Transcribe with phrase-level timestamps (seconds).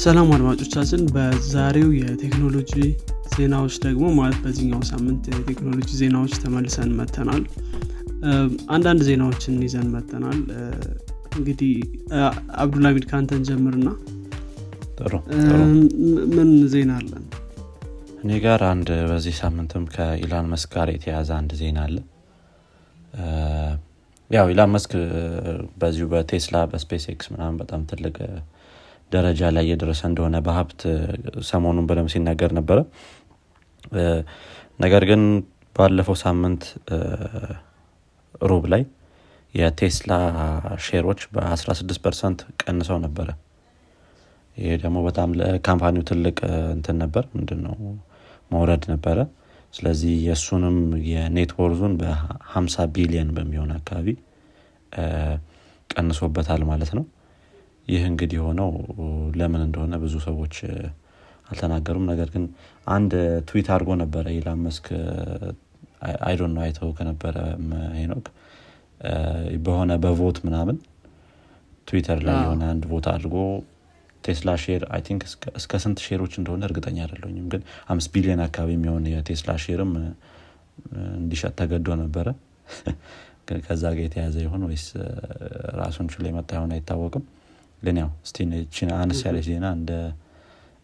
[0.00, 2.72] ሰላም አድማጮቻችን በዛሬው የቴክኖሎጂ
[3.34, 7.42] ዜናዎች ደግሞ ማለት በዚህኛው ሳምንት የቴክኖሎጂ ዜናዎች ተመልሰን መተናል
[8.74, 10.38] አንዳንድ ዜናዎችን ይዘን መተናል
[11.36, 11.72] እንግዲህ
[12.62, 13.88] አብዱልሚድ ካንተን ጀምርና
[16.34, 17.26] ምን ዜና አለን
[18.22, 21.96] እኔ ጋር አንድ በዚህ ሳምንትም ከኢላን መስክ ጋር የተያዘ አንድ ዜና አለ።
[24.30, 24.92] ያው ኢላን መስክ
[25.80, 28.16] በዚሁ በቴስላ በስፔስ ኤክስ ምናምን በጣም ትልቅ
[29.12, 30.80] ደረጃ ላይ እየደረሰ እንደሆነ በሀብት
[31.50, 32.78] ሰሞኑን በደም ሲናገር ነበረ።
[34.80, 35.22] ነገር ግን
[35.76, 36.62] ባለፈው ሳምንት
[38.42, 38.82] ሩብ ላይ
[39.54, 40.12] የቴስላ
[40.86, 43.28] share ኦች በ16 percent ቀንሰው ነበረ።
[44.56, 46.38] ይሄ ደግሞ በጣም ለ company ው ትልቅ
[46.76, 47.74] እንትን ነበር ምንድነው
[48.50, 49.18] መውረድ ነበረ።
[49.74, 50.76] ስለዚህ የእሱንም
[51.10, 54.08] የ net worth ኡን በ50 ቢሊየን በሚሆን አካባቢ
[55.90, 57.04] ቀንሶበታል ማለት ነው
[57.90, 58.70] ይህ እንግዲህ የሆነው
[59.38, 60.56] ለምን እንደሆነ ብዙ ሰዎች
[61.48, 62.44] አልተናገሩም። ነገር ግን
[62.86, 63.12] አንድ
[63.48, 64.86] ትዊት አድርጎ ነበረ ኢላን ማስክ
[66.26, 67.36] I don't know አይተው ከነበረ
[67.96, 68.26] ሄኖክ
[69.64, 70.76] በሆነ በ vote ምናምን
[71.88, 73.36] ትዊተር ላይ የሆነ አንድ vote አድርጎ
[74.24, 75.22] ቴስላ share I think
[75.54, 79.92] እስከ ስንት share ኦች እንደሆነ እርግጠኛ አይደለኝም ግን አምስት ቢሊዮን አካባቢ የሚሆን የቴስላ share ም
[81.16, 82.28] እንዲሸጥ ተገዶ ነበረ።
[83.64, 84.84] ከዛ ጋር የተያዘ ይሆን ወይስ
[85.80, 87.24] ራሱን ችሎ የመጣ ይሆን አይታወቅም
[87.82, 89.92] ግን ያው ስቲችን አነስ ያለች ዜና እንደ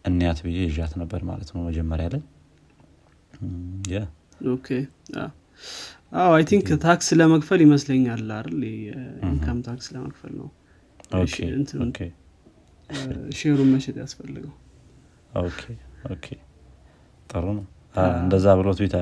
[0.05, 2.21] እንያት ብዬ ይዣት ነበር ማለት ነው መጀመሪያ ላይ።
[6.17, 8.61] አዎ I think tax ለመክፈል ይመስለኛል አይደል?
[9.27, 10.49] income tax ለመክፈል ነው።
[13.37, 14.53] share ኡን መሸጥ ያስፈልገው።
[17.29, 17.65] ጥሩ ነው።
[18.21, 18.93] እንደዛ ብሎ ትዊት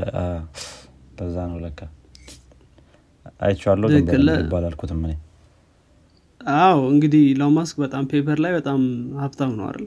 [1.18, 1.80] በዛ ነው ለካ።
[3.42, 3.88] አይቼዋለሁ
[4.40, 5.14] ይባል አልኩትም እኔ
[6.46, 8.80] አዎ እንግዲህ ኢሎን ማስክ በጣም paper ላይ በጣም
[9.22, 9.86] ሀብታም ነው አይደል?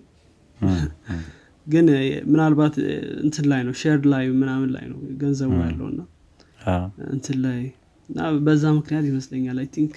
[1.67, 1.87] ግን
[2.31, 2.75] ምናልባት
[3.25, 6.01] እንትን ላይ ነው share ላይ ምናምን ላይ ነው ገንዘቡ ያለው እና
[7.15, 7.61] እንትን ላይ
[8.47, 9.95] በዛ ምክንያት ይመስለኛል I think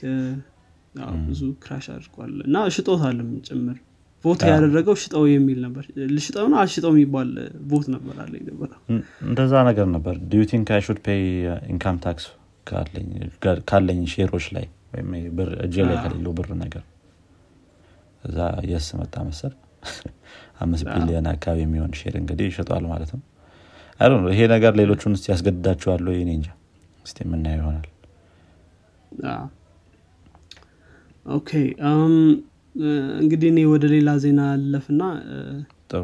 [1.27, 3.77] ብዙ crash አድርጓል እና ሽጦታልም ጭምር
[4.23, 5.83] vote ያደረገው ልሽጠው የሚል ነበር
[6.15, 7.29] ልሽጠው ነው አልሽጠው የሚባል
[7.69, 8.33] vote ነበር አለ
[9.27, 11.23] እንደዛ ነገር ነበር do you think I should pay
[11.73, 12.25] income tax
[13.69, 15.09] ካለኝ share ኦች ላይ ወይም
[15.65, 16.83] እጄ ላይ ከሌለው ብር ነገር
[18.23, 18.37] እዛ
[18.71, 19.53] yes መጣ መሰል።
[20.63, 23.21] አምስት ቢሊዮን አካባቢ የሚሆን share እንግዲህ ይሸጧል ማለት ነው።
[24.33, 26.49] ይሄ ነገር ሌሎቹንስ ያስገድዳቸዋል እኔ እንጃ።
[27.05, 27.87] so የምናየው ይሆናል።
[31.25, 31.49] okay።
[33.21, 35.01] እንግዲህ እኔ ወደ ሌላ ዜና አለፍና
[35.91, 36.03] ጥሩ።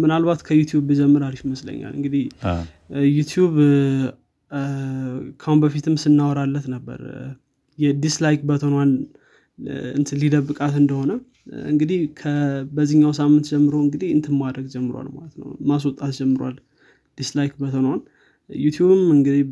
[0.00, 2.24] ምናልባት ከዩቲዩብ ብጀምር አሪፍ ይመስለኛል። እንግዲህ
[3.12, 3.54] ዩቲዩብ
[5.40, 7.00] ካሁን በፊትም ስናወራለት ነበር።
[7.78, 8.90] የ dislike button ኗን
[9.98, 11.12] እንትን ሊደብቃት እንደሆነ
[11.70, 12.00] እንግዲህ
[12.72, 16.56] በዚህኛው ሳምንት ጀምሮ እንግዲህ እንትን ማድረግ ጀምሯል ማለት ነው። ማስወጣት ጀምሯል
[17.18, 18.00] dislike button ኗን።
[18.50, 19.42] ዩቲዩብም እንግዲህ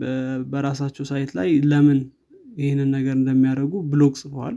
[0.52, 1.98] በራሳቸው site ላይ ለምን
[2.58, 4.56] ይህንን ነገር እንደሚያደርጉ ብሎግ ጽፈዋል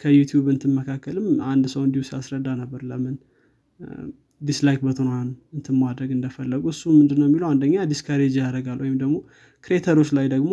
[0.00, 3.16] ከዩቲዩብ እንትን መካከልም አንድ ሰው እንዲሁ ሲያስረዳ ነበር ለምን
[4.40, 7.48] dislike button ኗን እንትን ማድረግ እንደፈለጉ እሱ ምንድነው የሚለው?
[7.52, 9.16] አንደኛ discourage ያደርጋል ወይም ደግሞ
[9.64, 10.52] creator ኦች ላይ ደግሞ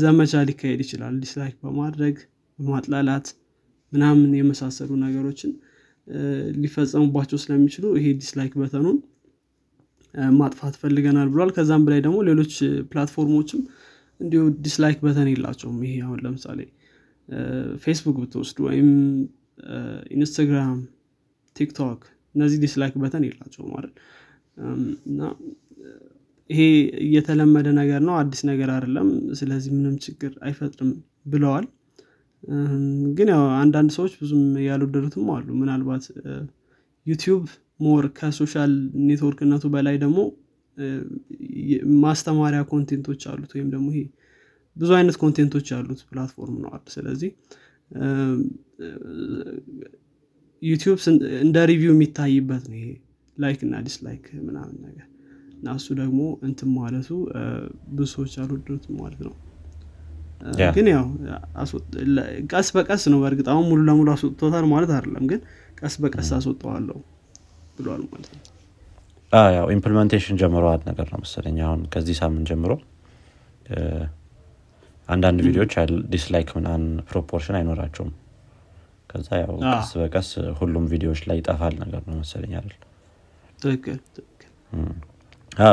[0.00, 2.16] ዘመቻ ሊካሄድ ይችላል። dislike በማድረግ
[2.58, 3.26] በማጥላላት
[3.92, 5.52] ምናምን የመሳሰሉ ነገሮችን
[6.58, 8.98] ሊፈጸሙባቸው ስለሚችሉ ይሄ dislike button ኡን
[10.38, 12.52] ማጥፋት ፈልገናል ብሏል። ከዛም በላይ ደግሞ ሌሎች
[12.90, 13.60] platform ኦችም
[14.20, 16.60] እንዲሁ dislike button የላቸውም። ይሄ አሁን ለምሳሌ
[17.82, 18.88] ፌስቡክ ብትወስዱ ወይም
[20.16, 20.78] ኢንስታግራም
[21.56, 22.00] ቲክቶክ
[22.38, 23.94] እነዚህ dislike button የላቸውም ማለት
[25.08, 25.20] እና
[26.50, 26.60] ይሄ
[27.04, 29.08] እየተለመደ ነገር ነው። አዲስ ነገር አይደለም።
[29.40, 30.90] ስለዚህ ምንም ችግር አይፈጥርም
[31.26, 31.66] ብለዋል።
[33.16, 36.04] ግን ያው አንዳንድ ሰዎች ብዙም ያልወደዱትም አሉ። ምናልባት
[37.06, 37.42] ዩቲዩብ
[37.80, 38.72] more ከ social
[39.08, 40.18] network ነቱ በላይ ደግሞ
[42.02, 44.02] ማስተማሪያ content ኦች አሉት። ወይም ደግሞ ይሄ
[44.76, 47.30] ብዙ አይነት content ኦች ያሉት platform ነው ስለዚህ
[50.62, 50.98] ዩቲዩብ
[51.42, 52.88] እንደ review የሚታይበት ነው ይሄ
[53.36, 55.06] like እና dislike ምናምን ነገር።
[55.58, 56.18] እና እሱ ደግሞ
[56.48, 57.08] እንትን ማለቱ
[57.90, 59.34] ብዙ ሰዎች አልወደዱትም ማለት ነው።
[60.76, 61.06] ግን ያው
[62.52, 65.40] ቀስ በቀስ ነው በእርግጥ አሁን ሙሉ ለሙሉ አስወጥቶታል ማለት አይደለም ግን
[65.80, 66.98] ቀስ በቀስ አስወጣዋለሁ
[67.78, 68.44] ብሏል ማለት ነው።
[69.52, 72.72] ያው implementation ጀምረዋል ነገር ነው መሰለኝ አሁን ከዚህ ሳምንት ጀምሮ።
[75.08, 75.74] አንዳንድ ቪዲዮዎች
[76.14, 78.10] dislike ምናምን proportion አይኖራቸውም
[79.10, 82.74] ከዛ ያው ቀስ በቀስ ሁሉም ቪዲዮዎች ላይ ይጠፋል ነገር ነው መሰለኝ አይደል?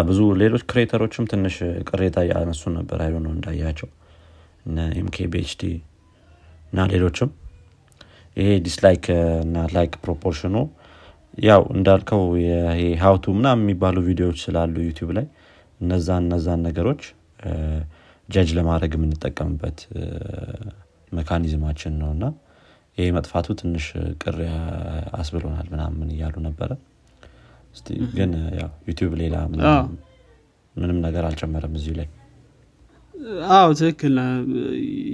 [0.08, 1.56] ብዙ ሌሎች creator ኦችም ትንሽ
[1.90, 3.90] ቅሬታ ያነሱ ነበር አይሉ ነው እንዳያቸው።
[5.02, 5.64] MKBHD
[6.72, 7.30] እና ሌሎችም።
[8.38, 9.06] ይሄ dislike
[9.44, 10.56] እና like proportion ኑ
[11.44, 12.24] ያው እንዳልከው
[13.04, 15.26] how to ምናምን የሚባሉ ቪዲዮዎች ስላሉ ዩቲዩብ ላይ
[15.80, 17.02] እነዛን እነዛን ነገሮች
[18.30, 19.80] ጀጅ ለማድረግ የምንጠቀምበት
[21.12, 22.26] mechanism ኣችን ነው እና
[22.98, 23.86] ይህ መጥፋቱ ትንሽ
[24.22, 24.36] ቅር
[25.20, 26.72] አስብሎናል ምናምን እያሉ ነበረ።
[28.16, 28.32] ግን
[28.88, 29.36] ዩቲዩብ ሌላ
[30.76, 32.08] ምንም ነገር አልጨመረም እዚሁ ላይ።
[33.56, 34.16] አዎ ትክክል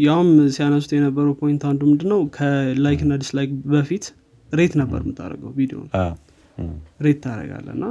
[0.05, 2.21] ያውም ሲያነሱት የነበረው point አንዱ ምንድነው?
[2.37, 4.05] ከ like እና dislike በፊት
[4.49, 5.79] rate ነበር የምታደርገው ቪዲዮ
[7.05, 7.85] rate ታደረጋለ እና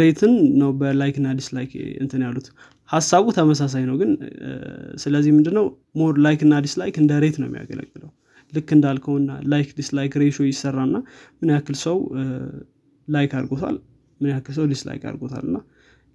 [0.00, 2.46] rate ን ነው በ like እና dislike እንትን ያሉት።
[2.88, 4.10] ሀሳቡ ተመሳሳይ ነው ግን
[5.04, 5.64] ስለዚህ ምንድነው?
[6.00, 8.10] more like እና dislike እንደ rate ነው የሚያገለግለው
[8.56, 10.96] ልክ እንዳልከውና like dislike ratio ይሰራና
[11.38, 11.96] ምን ያክል ሰው
[13.08, 13.76] like አድርጎታል
[14.20, 15.56] ምን ያክል ሰው dislike አድርጎታል። እና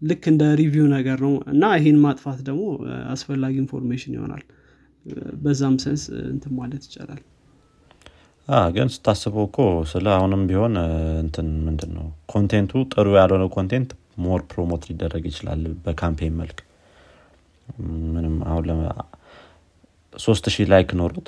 [0.01, 2.63] ልክ እንደ review ነገር ነው። እና ይህን ማጥፋት ደግሞ
[3.13, 4.43] አስፈላጊ information ይሆናል።
[5.43, 6.01] በዛም sense
[6.31, 7.21] እንትን ማለት ይቻላል።
[8.75, 9.57] ግን ስታስበው እኮ
[9.91, 10.73] ስለ አሁንም ቢሆን
[11.23, 13.91] እንትን ምንድን ነው content ኡ ጥሩ ያልሆነ content
[14.23, 16.59] more promote ሊደረግ ይችላል በ campaign መልክ።
[18.15, 18.65] ምንም አሁን
[20.13, 21.27] ሶስት ሺህ like ኖሩት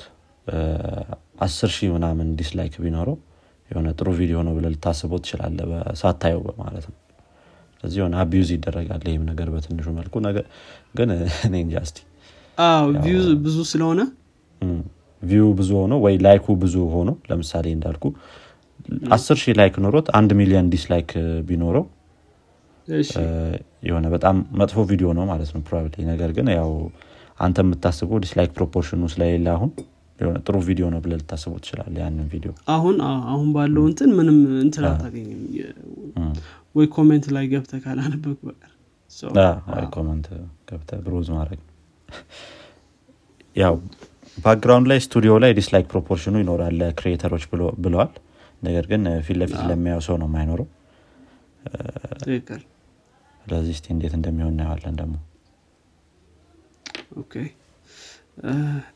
[1.44, 3.16] አስር ሺህ ምናምን dislike ቢኖረው
[3.70, 5.58] የሆነ ጥሩ ቪዲዮ ነው ብለ ልታስበው ትችላለ
[6.00, 6.96] ሳታየው ማለት ነው።
[7.76, 10.14] ስለዚህ የሆነ abuse ይደረጋል ይህም ነገር በትንሹ መልኩ
[10.98, 11.08] ግን
[11.46, 11.98] እኔ እንጃ እስቲ።
[13.44, 14.00] ብዙ ስለሆነ?
[15.22, 18.04] view ብዙ ሆኖ ወይ like ኡ ብዙ ሆኖ ለምሳሌ እንዳልኩ
[19.16, 21.10] አስር ሺህ like ኖሮት አንድ ሚሊዮን dislike
[21.48, 21.84] ቢኖረው
[23.88, 26.70] የሆነ በጣም መጥፎ ቪዲዮ ነው ማለት ነው probably ነገር ግን ያው
[27.38, 29.70] አንተ የምታስበው dislike proportion ኑ ስለሌለ አሁን
[30.18, 32.50] የሆነ ጥሩ ቪዲዮ ነው ብለ ልታስበው ትችላለ ያንን ቪዲዮ?
[32.74, 32.96] አሁን
[33.30, 35.40] አሁን ባለው እንትን ምንም እንትን አታገኝም
[36.74, 38.70] ወይ comment ላይ ገብተ ካላነበብ በቀር።
[39.94, 40.26] comment
[40.68, 41.60] ገብተ browse ማድረግ
[43.56, 43.74] ያው
[44.38, 47.44] background ላይ ስቱዲዮ ላይ dislike proportion ኑ ይኖራል ለ creator ኦች
[47.84, 48.12] ብለዋል።
[48.62, 50.66] ነገር ግን ፊት ለፊት ለሚያየው ሰው ነው የማይኖረው።
[53.44, 55.14] ስለዚህ እስቲ እንዴት እንደሚሆን እናየዋለን ደግሞ።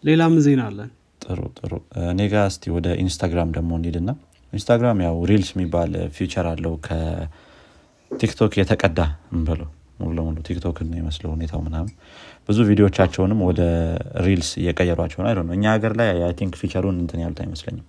[0.05, 0.91] ሌላም ዜና አለን
[1.29, 1.73] ጥሩ ጥሩ
[2.11, 4.11] እኔ ጋ እስቲ ወደ ኢንስታግራም ደግሞ እንሂድና
[4.53, 9.01] ኢንስታግራም ያው Reels የሚባል feature አለው ከቲክቶክ የተቀዳ
[9.33, 9.69] እንበለው።
[10.01, 11.93] ሙሉ ለሙሉ ቲክቶክ የመሰለው ሁኔታው ምናምን።
[12.49, 13.63] ብዙ ቪዲዮቻቸውንም ወደ
[14.27, 17.85] Reels እየቀየሯቸው ነው። ነው እኛ ሀገር ላይ I think feature ኡን እንትን ያሉት አይመስለኝም።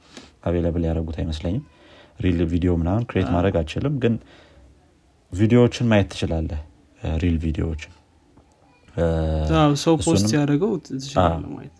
[0.46, 1.64] available ያደረጉት አይመስለኝም።
[2.20, 4.14] reel ቪዲዮ ምናምን create ማድረግ አችልም ግን
[5.34, 6.62] ቪዲዮዎችን ማየት ትችላለህ።
[7.18, 7.94] reel ቪዲዮዎችን።
[9.84, 11.76] ሰው post ያደረገው ትችላለ ማየት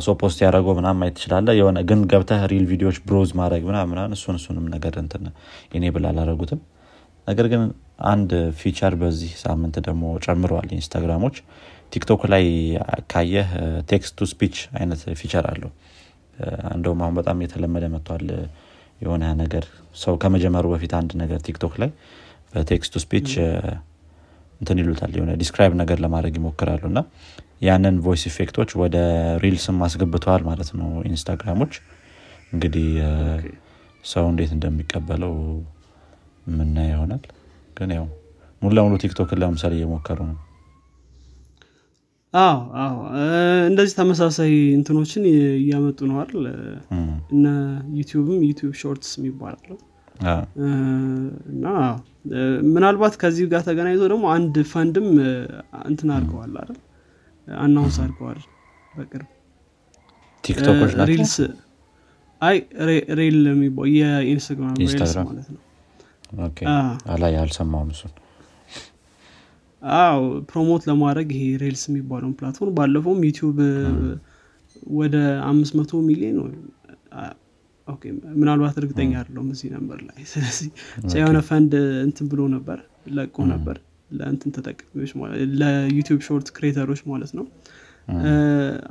[0.00, 4.36] so post ያደረገው ምናም ማየት ትችላለ የሆነ ግን ገብተህ reel ቪዲዮዎች browse ማድረግ ምናምን እሱን
[4.40, 5.24] እሱንም ነገር እንትን
[5.74, 6.60] enable አላረጉትም
[7.28, 7.62] ነገር ግን
[8.10, 8.30] አንድ
[8.60, 11.36] feature በዚህ ሳምንት ደግሞ ጨምረዋል ኢንስታግራሞች።
[11.92, 12.44] ቲክቶክ ላይ
[13.12, 13.48] ካየህ
[13.90, 15.70] text to speech አይነት feature አለው።
[16.74, 18.26] እንደውም አሁን በጣም የተለመደ መጥቷል።
[19.00, 19.64] የሆነ ነገር
[19.96, 21.90] ሰው ከመጀመሩ በፊት አንድ ነገር ቲክቶክ ላይ
[22.52, 23.28] በ text to speech
[24.60, 27.00] እንትን ይሉታል የሆነ describe ነገር ለማድረግ ይሞክራሉ። እና
[27.62, 28.96] ያንን voice effect ኦች ወደ
[29.42, 31.72] Reels ም አስገብተዋል ማለት ነው ኢንስታግራሞች
[32.52, 32.86] እንግዲህ
[34.04, 35.34] ሰው እንዴት እንደሚቀበለው
[36.46, 37.24] የምናየ ይሆናል።
[37.76, 38.06] ግን ያው
[38.62, 40.38] ሙሉ ለሙሉ ቲክቶክን ለመምሰል እየሞከሩ ነው።
[42.34, 42.96] አዎ አዎ።
[43.70, 45.22] እንደዚህ ተመሳሳይ እንትኖችን
[45.60, 46.32] እያመጡ ነዋል
[47.30, 47.46] እነ
[47.98, 49.78] ዩቲብም ዩቲብ ሾርትስ የሚባላለው
[51.50, 51.66] እና
[52.72, 55.06] ምናልባት ከዚህ ጋር ተገናኝቶ ደግሞ አንድ ፈንድም
[55.88, 56.78] እንትን አድርገዋል አይደል?
[57.48, 58.40] አናውንስ አድርገዋል
[58.94, 59.28] በቅርብ።
[60.44, 61.34] ቲክቶኮች ሪልስ
[62.40, 62.56] አይ
[63.18, 65.60] ሬል የሚባው የኢንስታግራም ሬልስ ማለት ነው።
[67.22, 68.12] ላይ አልሰማውም እሱን።
[69.82, 73.58] አዎ promote ለማድረግ ይሄ Reels የሚባለውን platform ባለፈውም ዩቲዩብ
[74.96, 75.16] ወደ
[75.48, 76.38] አምስት መቶ ሚሊዮን
[78.40, 80.68] ምናልባት እርግጠኛ አይደለሁም እዚህ ነበር ላይ ስለዚህ
[81.20, 81.72] የሆነ ፈንድ
[82.06, 82.78] እንትን ብሎ ነበር
[83.16, 83.76] ለቆ ነበር
[84.10, 85.12] ለእንትን ተጠቃሚዎች
[85.60, 87.44] ለዩቲዩብ short creator ኦች ማለት ነው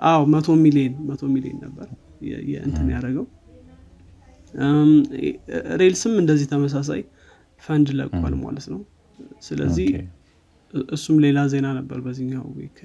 [0.10, 1.88] አዎ መቶ ሚሊዮን መቶ ሚሊዮን ነበር
[2.68, 3.26] እንትን ያደረገው
[5.82, 7.02] Reels ም እንደዚህ ተመሳሳይ
[7.64, 8.80] ፈንድ ለቋል ማለት ነው
[9.48, 9.90] ስለዚህ
[10.96, 12.80] እሱም ሌላ ዜና ነበር በዚህኛው week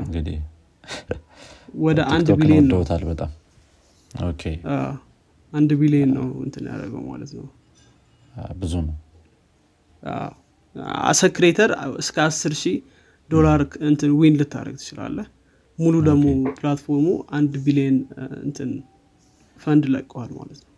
[0.00, 0.38] እንግዲህ
[1.82, 3.30] ወደ አንድ ቢሊዮን ነው። በጣም።
[5.52, 7.46] አንድ ቢሊዮን ነው እንትን ያደረገው ማለት ነው።
[8.58, 8.96] ብዙ ነው።
[11.04, 12.76] as a creator እስከ አስር ሺህ
[13.30, 15.26] ዶላር እንትን win ልታደረግ ትችላለህ።
[15.78, 16.24] ሙሉ ደግሞ
[16.58, 17.96] platform ኡ አንድ ቢሊዮን
[18.42, 18.70] እንትን
[19.56, 20.70] ፈንድ ለቀዋል ማለት ነው።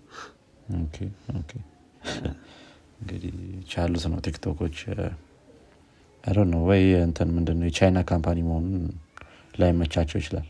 [3.00, 3.32] እንግዲህ
[3.72, 4.78] ቻሉት ነው ቲክቶኮች።
[6.50, 8.86] ነው ወይ እንትን ምንድነው የቻይና ካምፓኒ መሆኑን
[9.54, 10.46] ላይመቻቸው ይችላል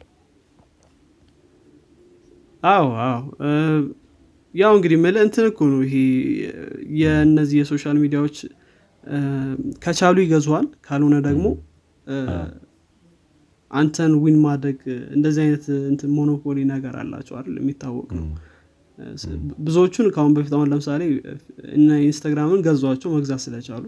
[2.63, 3.21] አዎ አዎ።
[4.55, 5.95] ያው እንግዲህ ምል እንትን እኮ ነው ይሄ
[7.01, 8.37] የእነዚህ የ social media ዎች
[9.85, 11.47] ከቻሉ ይገዙሃል ካልሆነ ደግሞ
[13.71, 14.79] አንተን win ማድረግ
[15.17, 17.57] እንደዚህ አይነት እንትን monopoly ነገር አላቸው አይደል?
[17.63, 18.27] የሚታወቅ ነው።
[19.65, 21.03] ብዙዎቹን ከአሁን በፊት አሁን ለምሳሌ
[22.05, 23.85] ኢንስታግራምን ገዟቸው መግዛት ስለቻሉ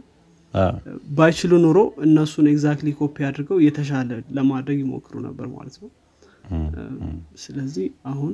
[1.16, 5.90] ባይችሉ ኑሮ እነሱን exactly copy አድርገው የተሻለ ለማድረግ ይሞክሩ ነበር ማለት ነው።
[7.42, 8.32] ስለዚህ አሁን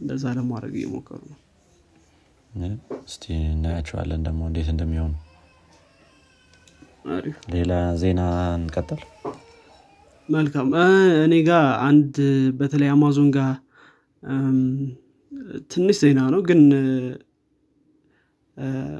[0.00, 1.38] እንደዛ ለማድረግ እየሞከሩ ነው።
[3.06, 5.12] እስቲ እናያቸዋለን ደግሞ እንዴት እንደሚሆኑ።
[7.54, 8.20] ሌላ ዜና
[8.56, 9.02] እንቀጥል።
[10.28, 10.68] መልካም።
[11.24, 12.14] እኔ ጋር አንድ
[12.58, 13.52] በተለይ አማዞን ጋር
[15.70, 16.62] ትንሽ ዜና ነው ግን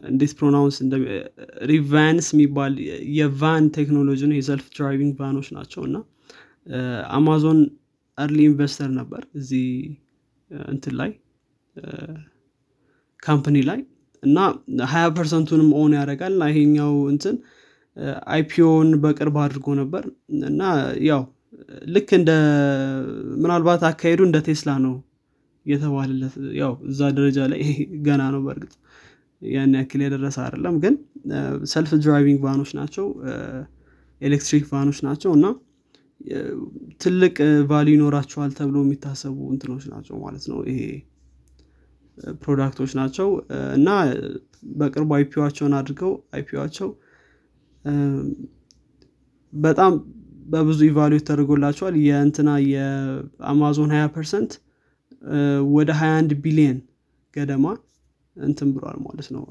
[0.08, 0.76] እንዴት pronounce
[1.70, 2.74] Rivian የሚባል
[3.16, 5.96] የ van ቴክኖሎጂ ነው የ self driving van ኦች ናቸው እና
[7.16, 7.60] አማዞን
[8.18, 9.64] early investor ነበር እዚህ
[10.68, 11.10] እንትን ላይ
[13.22, 13.80] company ላይ
[14.22, 14.38] እና
[14.92, 17.36] ሀያ percent ኡንም own ያደርጋል። ይሄኛው እንትን
[18.32, 20.04] IPO ን በቅርብ አድርጎ ነበር።
[20.50, 20.62] እና
[21.08, 21.22] ያው
[21.94, 22.30] ልክ እንደ
[23.42, 24.94] ምናልባት አካሄዱ እንደ ቴስላ ነው
[25.66, 27.62] የተባለለት። ያው እዛ ደረጃ ላይ
[28.06, 28.74] ገና ነው በእርግጥ
[29.42, 30.94] ያን ያክል የደረሰ አይደለም። ግን
[31.72, 33.06] self driving van ኦች ናቸው።
[34.20, 35.46] electric van ኦች ናቸው። እና
[37.00, 37.34] ትልቅ
[37.70, 40.80] value ይኖራቸዋል ተብሎ የሚታሰቡ እንትኖች ናቸው ማለት ነው ይሄ
[42.42, 43.28] product ኦች ናቸው።
[43.76, 43.88] እና
[44.76, 46.88] በቅርቡ IPO ዋቸውን አድርገው IPO ዋቸው
[49.52, 49.92] በጣም
[50.46, 54.52] በብዙ evaluate ተደርጎላቸዋል። የእንትና የአማዞን 20 percent
[55.76, 56.78] ወደ 21 ቢሊየን
[57.34, 57.66] ገደማ
[58.36, 59.42] እንትን ብሏል ማለት ነው።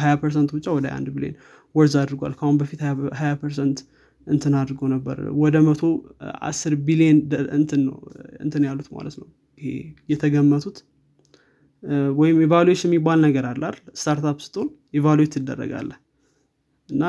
[0.00, 1.36] ሀያ percent ብቻ ወደ አንድ ቢሊዮን
[1.74, 2.80] worth አድርጓል። ከአሁን በፊት
[3.20, 3.78] ሀያ percent
[4.26, 5.82] እንትን አድርጎ ነበር። ወደ መቶ
[6.48, 7.18] አስር ቢሊዮን
[7.58, 7.96] እንትን ነው
[8.40, 9.28] እንትን ያሉት ማለት ነው።
[9.60, 9.72] ይሄ
[10.12, 10.78] የተገመቱት
[12.18, 13.62] ወይም evaluation የሚባል ነገር አለ
[14.00, 15.90] startup ስትሆን evaluate ትደረጋለ
[16.88, 17.02] እና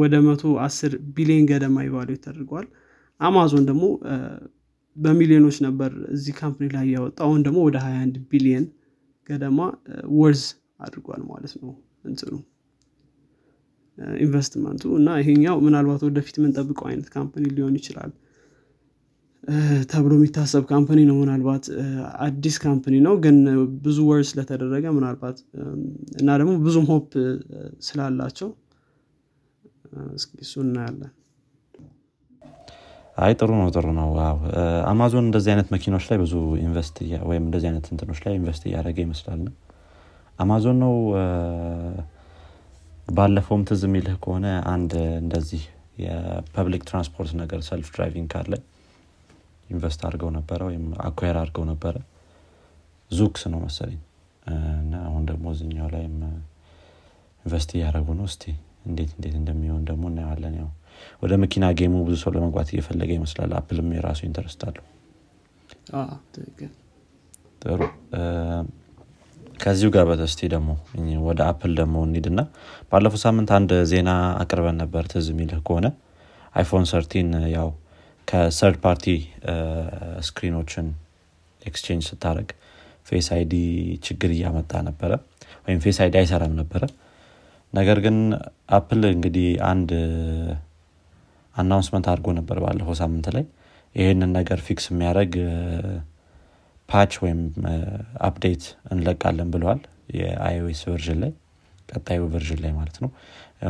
[0.00, 2.66] ወደ መቶ አስር ቢሊዮን ገደማ evaluate ተደርገዋል
[3.20, 3.84] አማዞን ደግሞ
[4.96, 8.64] በሚሊዮኖች ነበር እዚህ company ላይ ያወጣ አሁን ደግሞ ወደ 21 ቢሊየን
[9.28, 9.58] ገደማ
[10.18, 10.44] worth
[10.80, 11.72] አድርጓል ማለት ነው
[12.04, 12.32] እንትኑ
[14.24, 18.12] ኢንቨስትመንቱ እና ይሄኛው ምናልባት ወደፊት የምንጠብቀው አይነት company ሊሆን ይችላል።
[19.90, 21.64] ተብሎ የሚታሰብ company ነው። ምናልባት
[22.24, 23.36] አዲስ company ነው። ግን
[23.84, 25.38] ብዙ worth ስለተደረገ ምናልባት
[26.20, 27.08] እና ደግሞ ብዙም hope
[27.88, 28.50] ስላላቸው
[30.42, 31.12] እሱ እናያለን።
[33.16, 34.36] አይ ጥሩ ነው ጥሩ ነው። wow!
[34.90, 36.96] አማዞን እንደዚህ አይነት መኪኖች ላይ ብዙ invest
[37.30, 39.42] ወይም እንደዚህ አይነት እንትኖች ላይ invest እያደረገ ይመስላል።
[40.38, 40.94] አማዞን ነው
[43.10, 45.62] ባለፈውም ትዝ የሚልህ ከሆነ አንድ እንደዚህ
[45.98, 48.60] የ public transport ነገር self driving car ላይ
[49.68, 51.96] invest አድርገው ነበረ ወይም acquire አድርገው ነበረ።
[53.10, 54.00] ዙክስ ነው መሰለኝ።
[54.80, 56.16] እና አሁን ደግሞ እዚኛው ላይም
[57.44, 58.44] invest እያደረጉ ነው። እስቲ
[58.88, 60.70] እንዴት እንዴት እንደሚሆን ደግሞ እናየዋለን። ያው
[61.22, 64.86] ወደ መኪና game ኡ ብዙ ሰው ለመግባት እየፈለገ ይመስላል። አፕልም የራሱ interest አለው።
[67.62, 67.80] ጥሩ
[69.60, 70.70] ከዚሁ ጋር በተስቲ ደግሞ
[71.26, 72.40] ወደ አፕል ደግሞ እንሂድና
[72.90, 74.10] ባለፈው ሳምንት አንድ ዜና
[74.42, 75.86] አቅርበን ነበር ትዝ የሚልህ ከሆነ
[76.54, 77.68] iPhone thirteen ያው
[78.28, 79.04] ከ third party
[80.28, 80.86] screen ኦችን
[81.62, 82.48] exchange ስታደረግ
[83.06, 83.54] Face ID
[84.06, 85.12] ችግር እያመጣ ነበረ
[85.66, 86.82] ወይም Face ID አይሰራም ነበረ።
[87.72, 88.16] ነገር ግን
[88.76, 89.90] አፕል እንግዲህ አንድ
[91.54, 93.44] announcement አድርጎ ነበር ባለፈው ሳምንት ላይ
[93.94, 95.32] ይህንን ነገር fix የሚያደረግ
[96.90, 97.40] patch ወይም
[98.28, 99.80] update እንለቃለን ብለዋል።
[100.18, 101.32] የ iOS version ላይ
[101.88, 103.10] ቀጣዩ version ላይ ማለት ነው።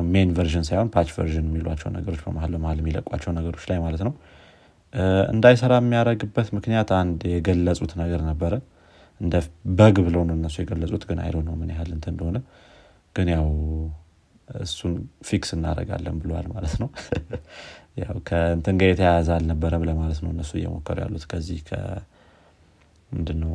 [0.09, 4.13] main version ሳይሆን patch version የሚሏቸው ነገሮች በመሀል በመሀል የሚለቋቸው ነገሮች ላይ ማለት ነው።
[5.33, 8.55] እንዳይሰራ የሚያደረግበት ምክንያት አንድ የገለጹት ነገር ነበረ።
[9.21, 9.35] እንደ
[9.79, 12.39] bug ብለው ነው እነሱ የገለጹት ግን I don't know ምን ያህል እንትን እንደሆነ።
[13.17, 13.47] ግን ያው
[14.61, 14.93] እሱን
[15.29, 16.89] fix እናደረጋለን ብለዋል ማለት ነው።
[18.03, 21.59] ያው ከእንትን ጋር የተያያዘ አልነበረም ለማለት ነው እነሱ እየሞከሩ ያሉት። ከዚህ
[23.11, 23.53] ምንድነው?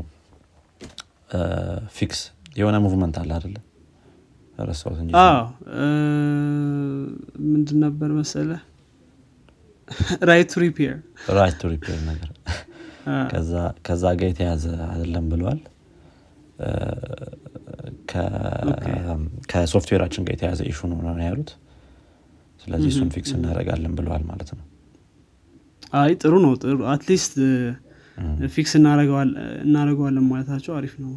[1.96, 2.20] fix
[2.60, 3.56] የሆነ movement አለ አደለ
[4.60, 5.12] ረሳሁት እንጂ
[7.48, 8.50] ምንድን ነበር መሰለ
[10.30, 10.94] right to repair
[11.38, 12.30] right to repair ነገር።
[13.86, 15.60] ከዛ ጋር የተያዘ አይደለም ብለዋል
[19.52, 21.52] ከሶፍትዌራችን ጋር የተያዘ issue ነው ነው ያሉት።
[22.62, 24.64] ስለዚህ እሱን fix እናደረጋለን ብለዋል ማለት ነው።
[26.00, 27.34] አይ ጥሩ ነው። ጥሩ። at least
[28.54, 31.14] fix እናደረገዋለን ማለታቸው አሪፍ ነው።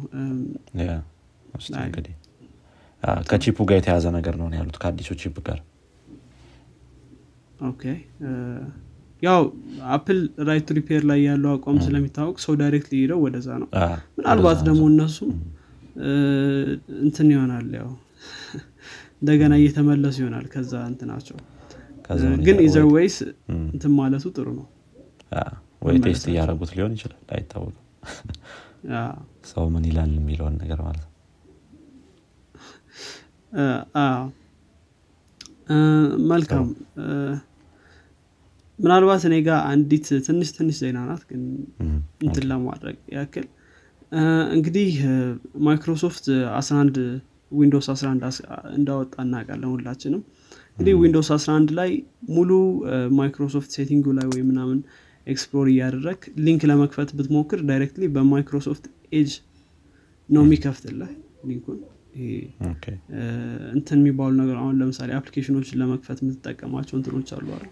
[1.81, 2.15] እንግዲህ
[3.23, 5.59] ከ chip ኡ ጋር የተያዘ ነገር ነው ያሉት ከአዲሱ chip ጋር።
[7.69, 7.83] okay
[9.21, 9.41] ያው
[9.93, 13.69] አፕል right repair ላይ ያለው አቋም ስለሚታወቅ ሰው direct ሊሄደው ወደዛ ነው።
[14.17, 15.31] ምናልባት ደግሞ እነሱም
[17.03, 17.89] እንትን ይሆናል ያው
[19.21, 21.37] እንደገና እየተመለሱ ይሆናል ከዛ እንትናቸው።
[22.45, 23.17] ግን either ወይስ
[23.71, 24.67] እንትን ማለቱ ጥሩ ነው
[25.81, 27.85] ወይ test እያደረጉት ሊሆን ይችላል። አይታወቅም።
[29.51, 31.15] ሰው ምን ይላል የሚለውን ነገር ማለት ነው።
[36.29, 36.67] መልካም።
[38.79, 41.41] ምናልባት እኔ ጋር አንዲት ትንሽ ትንሽ ዜና ናት ግን
[42.21, 43.47] እንትን ለማድረግ ያክል።
[44.55, 44.91] እንግዲህ
[45.65, 46.99] ማይክሮሶፍት 11
[47.51, 48.39] ዊንዶውስ 11
[48.73, 50.21] እንዳወጣ እናውቃለን ሁላችንም።
[50.71, 51.91] እንግዲህ ዊንዶውስ 11 ላይ
[52.29, 52.49] ሙሉ
[53.17, 54.79] ማይክሮሶፍት setting ኡ ላይ ወይ ምናምን
[55.27, 59.31] explore እያደረግ link ለመክፈት ብትሞክር directly በማይክሮሶፍት ኤጅ
[60.29, 61.11] ነው የሚከፍትልህ
[61.49, 61.79] link ኡን።
[63.75, 67.69] እንትን የሚባሉ ነገር አሁን ለምሳሌ application ኦችን ለመክፈት የምትጠቀማቸው እንትኖች አሉ አይደል?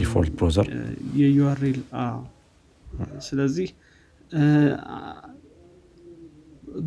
[0.00, 0.66] default browser
[1.20, 1.78] የ URL
[3.28, 3.68] ስለዚህ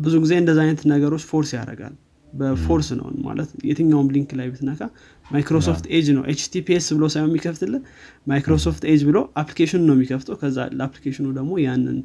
[0.02, 1.94] ብዙ ጊዜ እንደዚ አይነት ነገሮች force ያደርጋል
[2.32, 4.82] በ force ነው ማለት የትኛውም link ላይ ብትነካ
[5.26, 7.72] ማይክሮሶፍት ኤጅ ነው። HTTPS ብሎ ሳይሆን የሚከፍትል
[8.26, 11.98] ማይክሮሶፍት ኤጅ ብሎ application ኡ ነው የሚከፍተው። ከዛ ለ application ኡ ደግሞ ያንን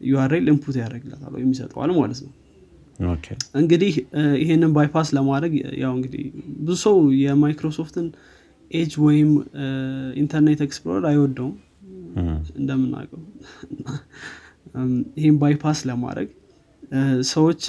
[0.00, 2.32] URL input ያደርግለታል ወይም ይሰጠዋል ማለት ነው።
[3.60, 3.92] እንግዲህ
[4.42, 6.24] ይሄንን bypass ለማድረግ ያው እንግዲህ
[6.60, 8.06] ብዙ ሰው የማይክሮሶፍትን
[8.70, 9.30] ኤጅ ወይም
[10.22, 11.54] ኢንተርኔት ኤክስፕሎረር አይወደውም።
[12.58, 13.20] እንደምናውቀው።
[15.18, 16.28] ይህም bypass ለማድረግ
[17.30, 17.60] ሰዎች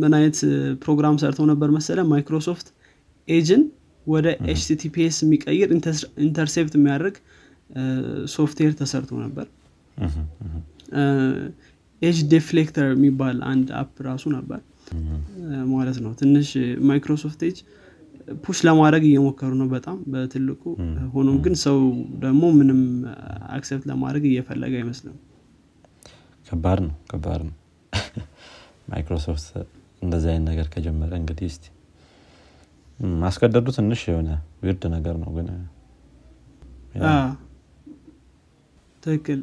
[0.00, 0.38] ምን አይነት
[0.82, 2.66] ፕሮግራም ሰርተው ነበር መሰለ ማይክሮሶፍት
[3.28, 3.62] ኤጅን
[4.06, 5.70] ወደ HTTPS የሚቀይር
[6.26, 7.16] intercept የሚያደርግ
[8.34, 9.46] ሶፍትዌር ተሰርቶ ነበር።
[12.02, 14.60] ኤጅ ዴፍሌክተር የሚባል አንድ app ራሱ ነበር።
[15.72, 16.50] ማለት ነው። ትንሽ
[16.88, 17.58] ማይክሮሶፍት ኤጅ
[18.42, 20.62] push ለማድረግ እየሞከሩ ነው በጣም በትልቁ።
[21.14, 21.78] ሆኖም ግን ሰው
[22.24, 22.80] ደግሞ ምንም
[23.56, 25.16] accept ለማድረግ እየፈለገ አይመስልም።
[26.46, 27.54] ከባድ ነው ከባድ ነው
[28.88, 29.46] ማይክሮሶፍት
[30.02, 31.64] እንደዚህ አይነት ነገር ከጀመረ እንግዲህ እስቲ
[33.20, 34.30] ማስገደዱ ትንሽ የሆነ
[34.62, 35.48] weird ነገር ነው ግን
[39.02, 39.40] ትክክል።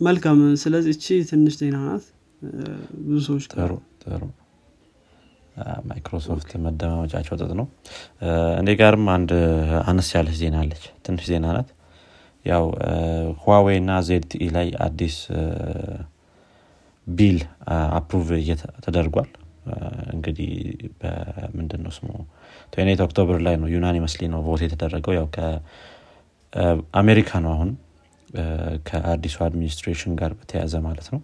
[0.00, 2.04] መልካም። ስለዚህ እቺ ትንሽ ዜና ናት።
[3.04, 4.22] ብዙ ሰዎች ጥሩ ጥሩ።
[5.88, 7.66] ማይክሮሶፍት መደማመጫቸው ጥጥ ነው።
[8.60, 9.30] እንዴ ጋርም አንድ
[9.88, 11.68] አነስ ያለች ዜና አለች። ትንሽ ዜና ናት።
[12.44, 12.64] ያው
[13.42, 15.16] ሁዋዌ እና ዜድኢ ላይ አዲስ
[17.06, 17.38] ቢል
[17.98, 18.28] አፕሩቭ
[18.84, 19.30] ተደርጓል።
[20.14, 20.50] እንግዲህ
[21.00, 22.08] በምንድን ነው ስሙ?
[22.72, 27.70] ቶኔት ኦክቶበር ላይ ነው ዩናን ይመስሊ ነው ቮት የተደረገው። ያው ከአሜሪካ ነው አሁን።
[28.88, 31.20] ከአዲሱ አድሚኒስትሬሽን ጋር በተያያዘ ማለት ነው።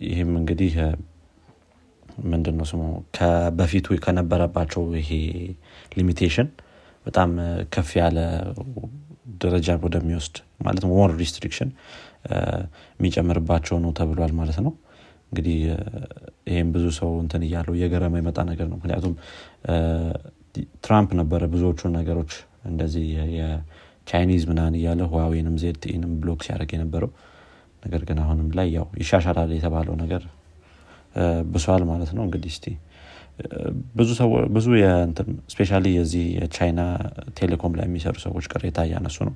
[0.00, 0.74] ይህም እንግዲህ
[2.26, 2.82] ምንድን ነው ስሙ?
[3.58, 5.10] በፊቱ ከነበረባቸው ይሄ
[5.92, 6.48] limitation
[7.06, 7.30] በጣም
[7.74, 8.18] ከፍ ያለ
[9.42, 11.70] ደረጃ ወደሚወስድ ማለት more restriction
[12.96, 14.72] የሚጨምርባቸው ነው ተብሏል ማለት ነው።
[15.30, 15.58] እንግዲህ
[16.50, 19.14] ይህም ብዙ ሰው እንትን እያለው እየገረመ የመጣ ነገር ነው። ምክንያቱም
[20.84, 22.32] ትራምፕ ነበረ ብዙዎቹን ነገሮች
[22.66, 23.06] እንደዚህ
[23.38, 27.10] የ Chinese ምናን እያለ ህዋዌንም ZTE ንም block ሲያደርግ የነበረው።
[27.82, 30.22] ነገር ግን አሁንም ላይ ያው ይሻሻላል የተባለው ነገር
[31.52, 32.66] ብሷል ማለት ነው። እንግዲህ እስቲ
[33.96, 34.10] ብዙ
[34.54, 34.66] ብዙ
[35.52, 36.80] especially የዚህ የቻይና
[37.38, 39.34] telecom ላይ የሚሰሩ ሰዎች ቅሬታ እያነሱ ነው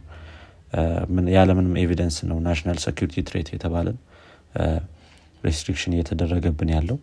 [1.37, 3.96] ያለምንም evidence ነው national security threat የተባለን
[5.45, 6.98] restriction እየተደረገብን ያለው።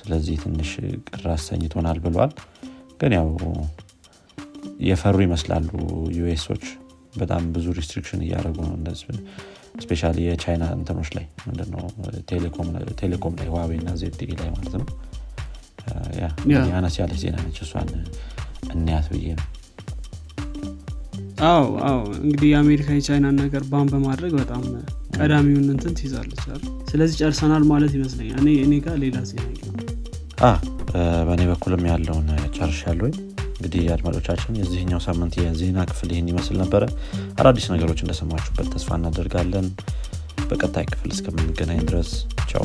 [0.00, 0.70] ስለዚህ ትንሽ
[1.08, 2.32] ቅር አሰኝቶናል ብለዋል
[3.00, 3.28] ግን ያው
[4.88, 5.68] የፈሩ ይመስላሉ
[6.16, 6.64] US ኦች።
[7.20, 8.76] በጣም ብዙ restriction እያደረጉ ነው
[9.82, 11.82] especially የቻይና እንትኖች ላይ ምንድነው
[13.00, 14.86] telecom ላይ ሁዋዌ እና ZTE ላይ ማለት ነው።
[16.78, 17.88] አነስ ያለች ዜና ነች። እሷን
[18.74, 19.46] እንያት ብዬ ነው
[21.44, 24.62] አዎ አዎ። እንግዲህ የአሜሪካ የቻይናን ነገር ban በማድረግ በጣም
[25.16, 26.42] ቀዳሚውን እንትን ትይዛለች
[26.90, 29.48] ስለዚህ ጨርሰናል ማለት ይመስለኛል። እኔ ጋር ሌላ ዜና
[31.26, 32.26] በእኔ በኩልም ያለውን
[32.56, 33.14] ጨርሽ ያለኝ
[33.56, 36.82] እንግዲህ አድማጮቻችን የዚህኛው ሳምንት የዜና ክፍል ይህን ይመስል ነበረ።
[37.38, 39.68] አዳዲስ ነገሮች እንደሰማችሁበት ተስፋ እናደርጋለን።
[40.50, 42.10] በቀጣይ ክፍል እስከምንገናኝ ድረስ
[42.50, 42.64] ቻው